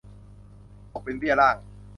[0.91, 1.55] ตกเป็นเบี้ยล่าง